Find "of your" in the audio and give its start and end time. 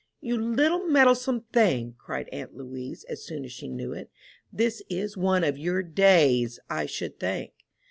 5.43-5.83